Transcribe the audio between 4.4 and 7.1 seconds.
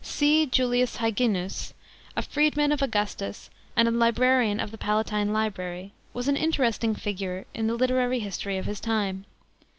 of the Palatine Library, was an interesting